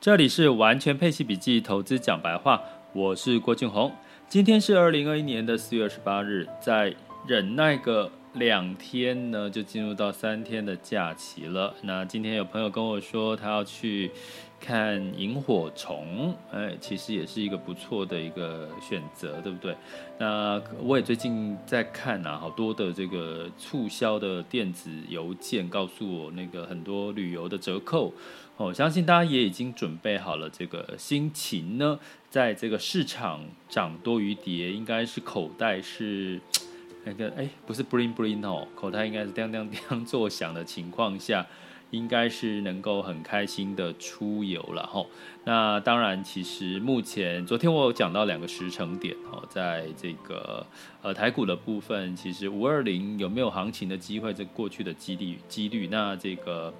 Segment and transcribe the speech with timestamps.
[0.00, 2.62] 这里是完全配息笔记，投资讲白话，
[2.92, 3.92] 我是郭俊宏。
[4.28, 6.94] 今天是二零二一年的四月二十八日，在
[7.26, 11.74] 忍耐个两天呢，就进入到三天的假期了。
[11.82, 14.12] 那今天有朋友跟我说，他要去
[14.60, 19.74] 看萤火虫，哎，其实也是一个不错的一个选择，对不对？
[20.16, 28.14] 那我也最近在看啊，好多的这个促销的电子邮件，告诉我那个很多旅游的折扣。
[28.58, 36.40] 我、相信大家也已经准备好了这个心情呢，在这个市场涨多于跌，应该是口袋是
[37.06, 41.46] 那个哎，不是 bling bling 哦，口袋应该是叮叮叮作响的情况下，
[41.92, 45.06] 应该是能够很开心的出游了哈、
[45.44, 50.66] 那当然，其实目前昨天我有讲到两个时程点哦，在这个
[51.00, 54.34] 呃台股的部分，其实五二零有没有行情的机会？
[54.34, 56.74] 这过去的几率几率，那这个。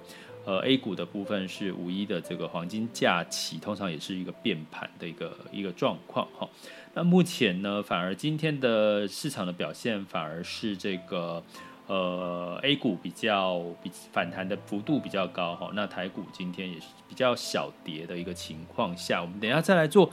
[0.49, 6.49] 呃，A 股的部分是五一的这个黄金假期，通常也是一个变盘的一个一个状况哈。
[6.95, 11.43] 那目前呢，反而今天的市场的表现反而是这个
[11.85, 15.69] 呃 A 股比较比反弹的幅度比较高哈。
[15.75, 20.09] 那台股今天也是比较小跌的一个情况下，我们等一下再来做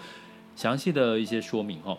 [0.55, 1.97] 详细的一些说明哈。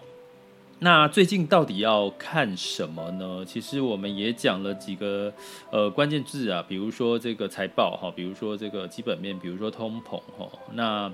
[0.79, 3.43] 那最近到底要看什么呢？
[3.43, 5.33] 其实我们也讲了几个
[5.71, 10.47] 呃关键字啊，比如说这个财报哈，比如说这个基本面，比如说通膨哈。
[10.73, 11.11] 那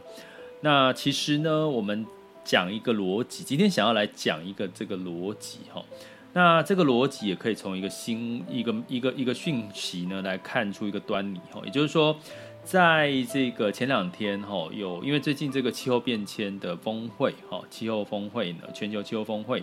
[0.60, 2.06] 那其实呢，我们
[2.44, 5.82] 讲一个逻辑，今天想要来讲一个这个逻辑哈。
[6.34, 12.14] 那这个逻辑也可以从一个新一个一个一个讯息呢来看出一个端倪哈，也就是说。
[12.64, 19.62] 在这个前两天哈，有因为最近这个气候变迁的峰会哈，气候峰会呢，全球气候峰会，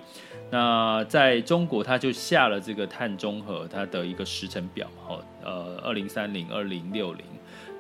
[0.51, 7.25] 那在中国它就下了这个碳中和它的一个时程表哈，呃，二零三零、二零六零。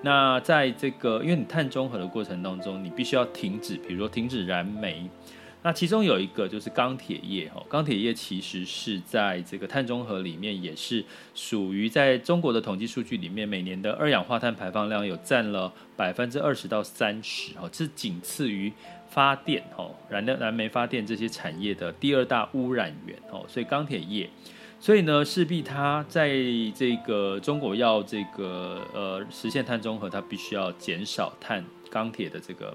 [0.03, 5.09] 那在这个因为你碳中和的过程当中，你必须要停止，比如说停止燃煤。
[5.62, 11.04] 那其中有一个就是钢铁业哈，钢铁业其实是在这个碳中和里面也是
[11.34, 18.72] 属于在中国的统计数据里面，每年的二氧化碳排放量有占了百分之二十到三十哈，是仅次于
[19.10, 24.31] 发电哈，燃料燃煤发电这些产业的第二大污染源哦，所以钢铁业，
[24.81, 26.31] 所以呢势必它在
[26.75, 32.75] 这个中国要这个呃实现碳中和，它必须要减少碳钢铁的这个。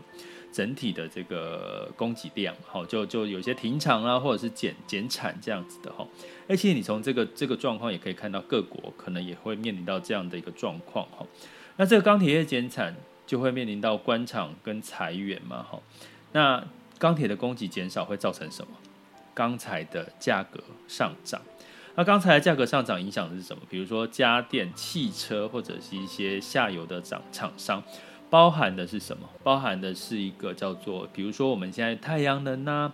[0.56, 6.08] 整体的这个供给量，好，就就有些停产啊，或者是减减产这样子的哈。
[6.48, 11.26] 而且你从这个这个状况也可以看到，各国可能也会面临到这样的一个状况哈。
[11.76, 12.96] 那这个钢铁业减产，
[13.28, 15.78] 就会面临到关厂跟裁员嘛哈。
[16.32, 16.66] 那
[16.98, 18.72] 钢铁的供给减少会造成什么？
[19.34, 21.42] 钢材的价格上涨。
[21.96, 23.62] 那钢材的价格上涨影响的是什么？
[23.70, 27.84] 比如说家电、汽车或者是一些下游的厂厂商。
[28.30, 29.30] 包含的是什么？
[29.44, 32.92] 包含的是一个叫做，比如说我们现在太阳能啊，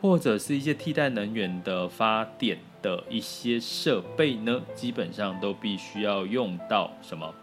[0.00, 7.34] 或者是一些替代能源的发电的一些设备呢，基本上都必须要用到什么？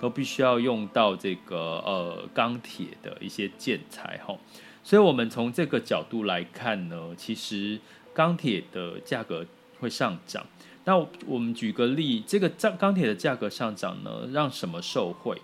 [0.00, 4.36] 都必须要用到这个呃钢铁的一些建材哈。
[4.82, 7.78] 所以，我们从这个角度来看呢，其实
[8.12, 9.46] 钢铁的价格
[9.78, 10.44] 会上涨。
[10.84, 15.40] 那我们举个例，这个钢钢铁的价格上涨呢，让什么受惠？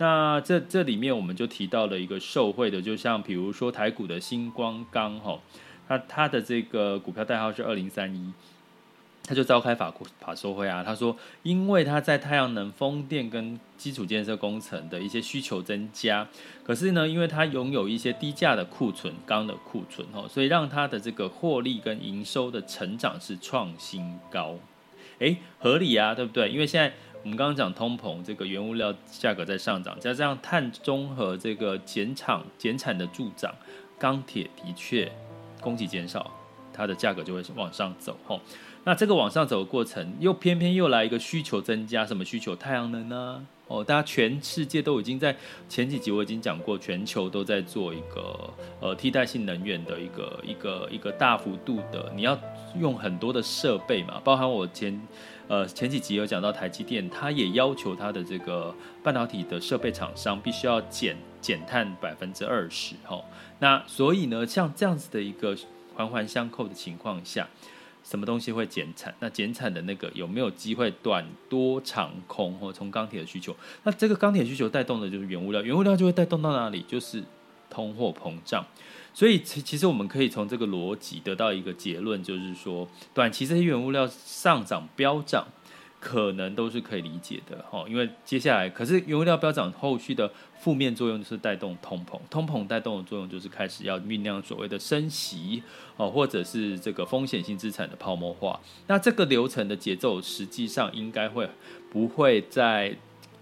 [0.00, 5.38] 那这这里面我们就提到了一个受惠的，就像比如说台股的星光钢哈，
[5.88, 8.32] 那它的这个股票代号是二零三一，
[9.22, 16.26] 他就召开法法说会啊，他说因为它在太阳能、风电跟基础建设工程的一些需求增加，
[16.64, 24.56] 可是呢，因为它拥有一些低价的库存钢的库存哈，所以让它的这个获利跟营收的成长是创新高，
[25.18, 26.48] 诶，合理啊，对不对？
[26.48, 26.94] 因为现在。
[27.22, 33.54] 我们刚刚讲通膨，这个原物料价格在上涨，加上碳中和这个减产减产的助长，
[33.98, 35.10] 钢铁的确
[35.60, 36.30] 供给减少，
[36.72, 38.40] 它的价格就会往上走吼。
[38.84, 42.56] 那这个往上走的过程，又偏偏又来一个需求增加，什么需求？
[42.56, 43.46] 太阳能呢？
[43.70, 45.34] 哦，大家全世界都已经在
[45.68, 52.36] 前几集我已经讲过，全球都在做一个呃替代性能源的一个一个一个大幅度的，你要
[52.80, 55.00] 用很多的设备嘛，包含我前
[55.46, 58.74] 呃前几集有讲到台积电，它也要求它的这个
[59.04, 63.22] 半导体的设备厂商必须要减减碳百分之二十哈。
[63.60, 65.56] 那所以呢，像这样子的一个
[65.94, 67.48] 环环相扣的情况下。
[68.10, 69.14] 什么东西会减产？
[69.20, 72.52] 那减产的那个有没有机会短多长空？
[72.58, 73.54] 或从钢铁的需求，
[73.84, 76.84] 那这个钢铁需求带动的就是原物料，原物料就会带动到哪里？
[76.88, 77.22] 就是
[77.70, 78.66] 通货膨胀。
[79.14, 85.46] 所以其其实我们可以从这个逻辑得到一个结论，就是说短期这些原物料上涨飙涨。
[86.00, 95.62] 可能都是可以理解的哦，因为接下来可是原物料标涨，后续的负面作用就是带动通膨，通膨带动的作用就是开始要酝酿所谓的升息
[95.96, 98.58] 哦，或者是这个风险性资产的泡沫化。
[98.86, 101.46] 那这个流程的节奏实际上应该会
[101.92, 102.96] 不会在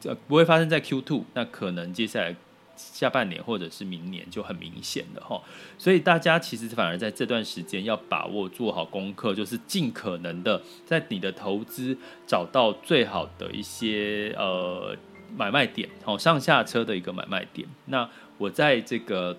[0.05, 2.35] 呃不会发生在 Q two，那可能接下来。
[2.79, 5.43] 下半年或者是明年就很明显的哈，
[5.77, 14.97] 所以大家其实反而在这段时间要把握做好功课，就是尽可能的在你的投资找到最好的一些呃
[15.37, 17.69] 买卖点，好上下车的一个买卖点。
[17.87, 18.09] 那
[18.39, 19.37] 我在这个。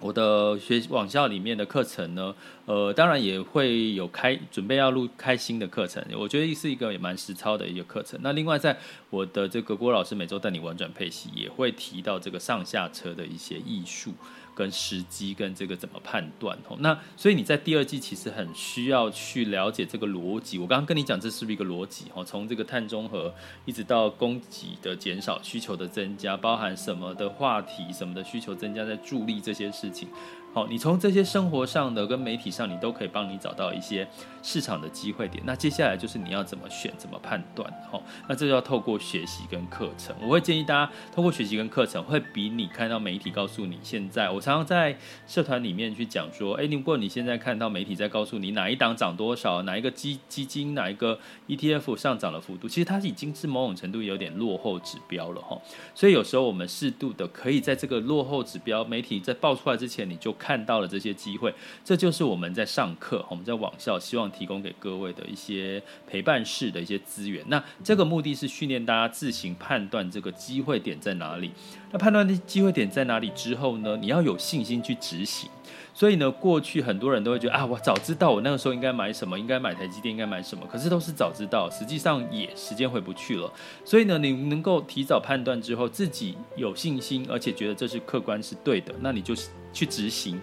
[0.00, 8.18] 我的学网校里面的课程呢，呃，当然也会有开准备要录开新的课程，我觉得是一个也蛮实操的一个课程。
[8.22, 8.76] 那另外，在
[9.10, 14.12] 我的这个郭老师每周带你玩转配息，也会提到这个上下车的一些艺术。
[14.54, 16.76] 跟时机跟这个怎么判断哦？
[16.80, 20.58] 那所以你在第二季其实很需要去了解这个逻辑。
[20.58, 22.22] 我刚刚跟你讲，这是不是一个逻辑哦？
[22.22, 30.06] 从这个碳中和一直到供给的减少、需求的增加，包含什么的话题、什么的需求增加，在助力这些事情。
[30.54, 34.06] 好，你从这些生活上的跟媒体上，你都可以帮你找到一些
[34.42, 35.42] 市场的机会点。
[35.46, 37.72] 那接下来就是你要怎么选、怎么判断。
[37.90, 40.14] 好，那这就要透过学习跟课程。
[40.20, 44.28] 我会建议大家透过学习跟课程，会比你看到媒体告诉你现在。
[44.28, 44.94] 我常常在
[45.26, 51.18] 社团里面去讲说，哎，如果你现在看到媒体在告诉你哪一档涨多少，哪一个基基金、哪一个
[51.48, 55.58] ETF 上涨的幅度，其实它已经是某种程度有点落后指标了哈。
[55.94, 61.54] 所以有时候我们适度的可以在这个落后指标媒体在报出来之前，你就看到了这些机会，
[61.84, 67.44] 这就是我们在上课，我们在网校希望提供给各位的一些陪伴式的一些资源。
[67.46, 71.52] 那这个目的是训练大家自行判断这个机会点在哪里。
[71.92, 75.48] 那判断的机会点在哪里之后呢，你要有信心去执行。
[75.94, 80.66] 所以呢，过去很多人都会觉得啊，我早知道我那个时候应该买什么，应该买台积电，应该买什么。
[80.66, 83.52] 可是都是早知道，实际上也时间回不去了。
[83.84, 89.34] 所以呢，你能够提早判断之后，自己有信心，而且觉得这是客观是对的，那你就
[89.72, 90.40] 去执行。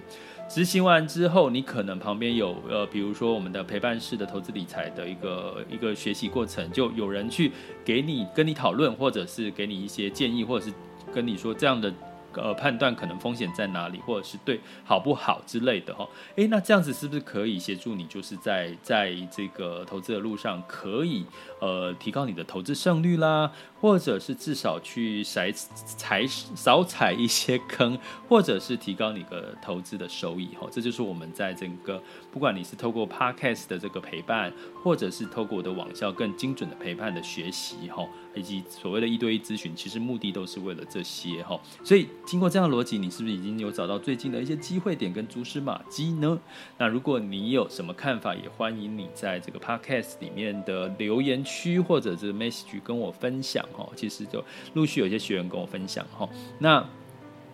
[0.48, 7.52] 执行完之后，你可能旁边有呃，比如说我们的陪伴式的投资理财的一个一个学习过程，就有人去
[7.84, 10.74] 给你跟你讨论，或者是给你一些建议，或者是
[11.12, 11.92] 跟你说这样的。
[12.34, 16.08] 呃，判断可能风险在哪里，或者是对好不好之类的哈。
[16.36, 21.26] 诶，那这样子是不是可以协助你，就是在在这个投资的路上，可以
[21.60, 27.98] 呃提高你的投资胜率啦，或者是至少去踩踩少踩一些坑，
[28.28, 30.68] 或者是提高你的投资的收益哈。
[30.72, 34.54] 这就是我们在整个不管你是透过 Podcast 的这个陪伴，
[34.84, 41.60] 或者是透过我的网校更精准的陪伴的学习哈，以及所谓的一对一咨询，其实目的都是为了这些哈。
[41.84, 42.08] 所以。
[42.30, 46.40] 经过这样的逻辑，你是不是已经有找到最近的一些机会点跟蛛丝马迹呢？
[46.78, 53.90] 那如果你有什么看法，也欢迎你在这个 podcast 里面的留言区或者是 message 跟我分享哈。
[53.96, 54.46] 其实就
[54.76, 56.30] 陆续有一些学员跟我分享哈。
[56.59, 56.86] 那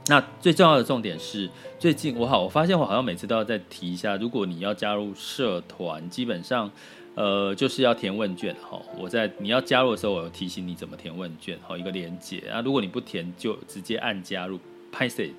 [0.07, 6.69] 那最重要的重点是，最近我好，我发现我好像每次都要再提一下，如果你要加入社团，基本上。
[7.15, 8.81] 呃，就是要填问卷哈。
[8.97, 12.61] 我在你要加入的时候，我有提醒你怎么填问卷，好一个连接啊。
[12.61, 14.59] 如果你不填，就直接按加入。
[14.91, 15.29] 拍谢，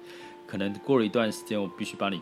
[0.46, 2.20] 可能过了一段时间，我必须把你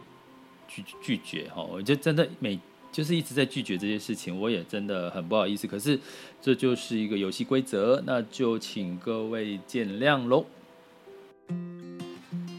[0.68, 1.60] 拒拒绝哈。
[1.60, 2.56] 我就真的每
[2.92, 5.66] 就是一直在拒绝这些事情，我也真的很不好意思。
[5.66, 5.98] 可是
[6.40, 10.46] 这就是一个游戏规则，那就请各位见谅喽。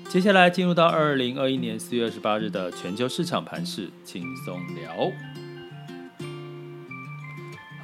[0.09, 5.09] 接下来进入到二零二一年四月二十八日的全球市场盘势轻松聊。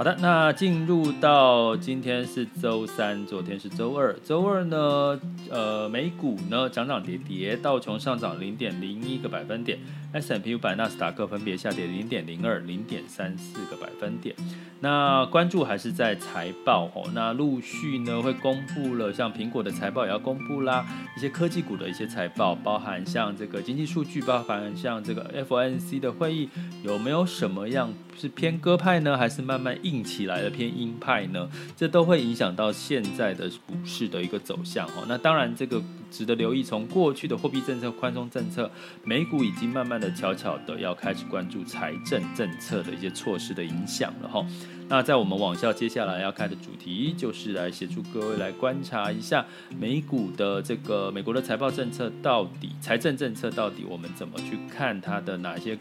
[0.01, 4.11] 好的，那进入到今天是周三，昨天是周二。
[4.25, 9.77] 周二呢，呃，美股呢涨涨跌跌，道琼上涨零点零一个百分点
[10.13, 14.35] S M P 五百、纳斯达克分别下跌零点零二、零点三四个百分点。
[14.81, 26.49] 那关注还是在财报哦，那陆续呢会公布了，像苹果的财报也要公布啦，一些科技股的一些财报，包含像这个经济数据，包含像这个 F N C 的会议
[26.83, 31.47] 有没有什么样是偏鸽派呢，还是慢慢硬起来的偏鹰派呢？
[31.77, 35.05] 这都会影响到现在的股市的一个走向哦。
[35.07, 35.81] 那当然这个。
[36.11, 38.69] 值得留意，从过去的货币政策宽松政策，
[39.03, 44.45] 美股已经慢慢的、悄悄的要开始关注财政政策的一些措施的影响了哈。
[44.91, 49.45] 那在我们网校接下来要开的主题，就是来协助各位来观察一下
[49.79, 55.79] 美股的这个美国的财报政策到底，财政政策到底我们怎么去看它的哪些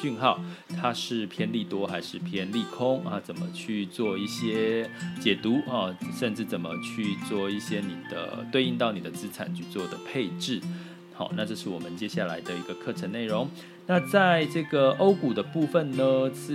[0.00, 0.40] 讯号，
[0.80, 3.20] 它是偏利多还是偏利空啊？
[3.22, 4.88] 怎么去做一些
[5.20, 5.94] 解读啊？
[6.18, 10.62] 甚至怎么去做一些你的对应到你的资产去做的配置？
[11.16, 13.48] 好，那这是我们接下来的一个课程内容。
[13.86, 16.52] 那在这个欧股的部分呢，是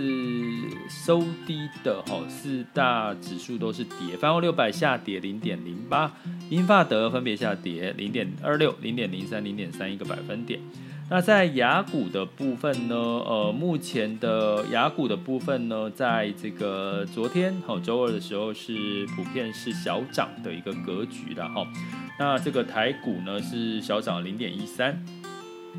[0.87, 6.11] 收低的哈，四大指数都是跌，泛欧六百下跌零点零八，
[6.49, 10.59] 英发德分别下跌零点二六、零点零三、零点三一个百分点。
[11.13, 21.67] 那在雅股的部分呢，呃，目前的雅股的部分呢，在这个昨天哈周二的时候是普遍是小涨的一个格局的哈。
[22.17, 25.03] 那这个台股呢是小涨零点一三。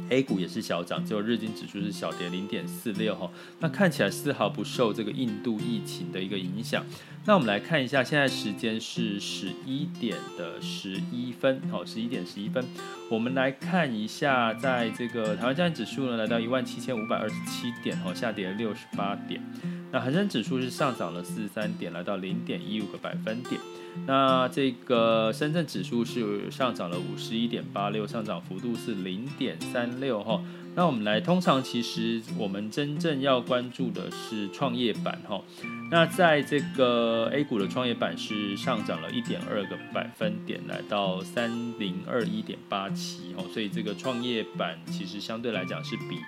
[0.08, 3.30] A 股也是小涨，只有日经指数是小跌零点四六哈，
[3.60, 6.84] 那看起来丝毫不受这个印度疫情的一个影响。
[7.24, 12.64] 那我们来看一下，现在时间是十一点的十一分，好，十一点十一分。
[13.08, 19.40] 我们来看一下，在这个台湾加权指数呢，来到一万七千五百二十七点，哦，下跌六十八点。
[19.92, 23.60] 那恒生指数是上涨了四十三点，来到零点一五个百分点。
[24.06, 30.42] 那这个深圳指数是上涨了五十一点八六，上涨幅度是零点三六哈。
[30.74, 35.38] 那我们来，通常其实我们真正要关注的是创业板哈。
[35.90, 43.44] 那在这个 A 股的创业板是上涨了一点二个百分点，来到三零二一点八七哈。
[43.52, 46.18] 所以这个创业板其实相对来讲是比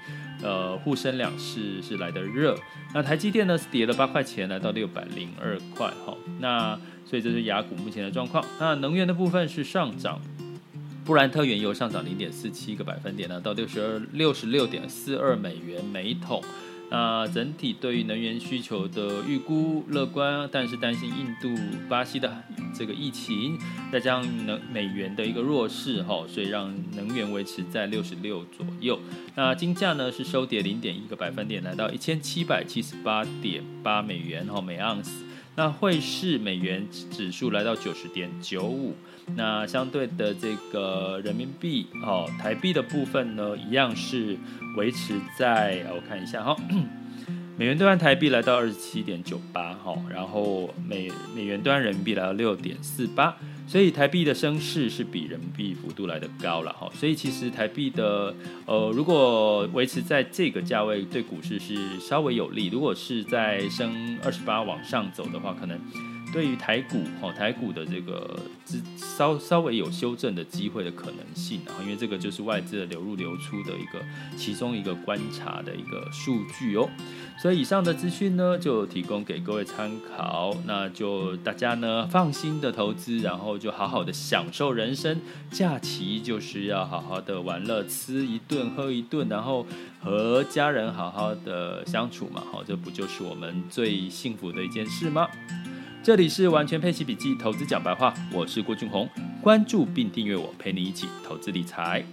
[0.42, 2.54] 呃沪深两市是来得热。
[2.92, 6.16] 那台积电呢是跌了八块钱，来到六百零二块哈。
[6.38, 8.44] 那所以这是雅股目前的状况。
[8.58, 10.20] 那能源的部分是上涨，
[11.04, 16.42] 布兰特原油上涨零点四七个百分点呢，到六十二六十六点四二美元每桶。
[16.94, 22.32] 那整体对于能源需求的预估乐观，但是担心印度、巴西的
[22.72, 23.58] 这个疫情，
[23.90, 28.96] 再加上能美元的一个弱势哈，所以让能源维持在六十六左右。
[29.34, 35.24] 那金价呢是收跌零点一个百分点，来到一千七百七十八点八美元哈每盎司。
[35.56, 38.94] 那汇市美元指数来到九十点九五，
[39.36, 44.36] 那相对的这个人民币哦，台币的部分呢，一样是
[44.76, 46.56] 维持在，我看一下哈，
[47.56, 53.36] 美元兑换台币来到二十七点九八哈，然后美美元兑换人民币来到六点四八。
[53.66, 58.34] 所以台币的升势是比人民币幅度来的高了哈，所以其实台币的
[58.66, 65.80] 呃，如果维持在这个价位，对股市是稍微有利；如果是在升二十八往上走的话，可能。
[66.34, 68.36] 对于台股，哈台股的这个
[68.96, 74.04] 稍稍微有修正的机会的可能性，然后因为这个就是外资的流入流出的一个
[74.36, 76.90] 其中一个观察的一个数据哦，
[77.40, 85.20] 所以以上的资讯呢就提供给各位参考，那就大家呢放心的投资，然后就好好的享受人生，
[85.52, 89.64] 假期就是要好好的玩乐，吃一顿喝一顿，然后
[90.02, 95.28] 和家人好好的相处嘛，好，这不就是我们最幸福的一件事吗？
[96.04, 99.08] 这里是完全配奇笔记投资讲白话，我是郭俊宏，
[99.40, 102.04] 关注并订阅我，陪你一起投资理财。